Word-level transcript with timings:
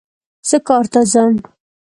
زه 0.49 0.57
کار 0.67 0.85
ته 0.93 1.01
ځم 1.11 1.33